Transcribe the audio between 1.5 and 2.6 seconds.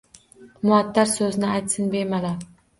aytsin bemalol.